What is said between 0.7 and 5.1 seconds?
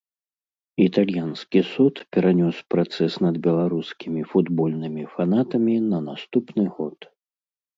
Італьянскі суд перанёс працэс над беларускімі футбольнымі